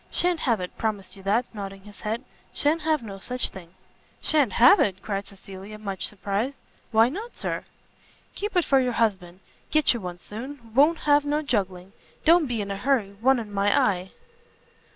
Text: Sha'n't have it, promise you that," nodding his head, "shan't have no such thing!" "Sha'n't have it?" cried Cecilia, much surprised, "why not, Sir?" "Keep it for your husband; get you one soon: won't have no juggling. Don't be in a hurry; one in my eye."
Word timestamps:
Sha'n't 0.09 0.39
have 0.39 0.59
it, 0.59 0.75
promise 0.79 1.15
you 1.15 1.21
that," 1.21 1.45
nodding 1.53 1.83
his 1.83 2.01
head, 2.01 2.23
"shan't 2.55 2.81
have 2.81 3.03
no 3.03 3.19
such 3.19 3.49
thing!" 3.49 3.75
"Sha'n't 4.19 4.53
have 4.53 4.79
it?" 4.79 5.03
cried 5.03 5.27
Cecilia, 5.27 5.77
much 5.77 6.07
surprised, 6.07 6.57
"why 6.91 7.07
not, 7.07 7.35
Sir?" 7.37 7.65
"Keep 8.33 8.55
it 8.57 8.65
for 8.65 8.79
your 8.79 8.93
husband; 8.93 9.41
get 9.69 9.93
you 9.93 10.01
one 10.01 10.17
soon: 10.17 10.71
won't 10.73 10.97
have 11.05 11.23
no 11.23 11.43
juggling. 11.43 11.93
Don't 12.25 12.47
be 12.47 12.61
in 12.61 12.71
a 12.71 12.77
hurry; 12.77 13.11
one 13.21 13.37
in 13.37 13.53
my 13.53 13.79
eye." 13.79 14.09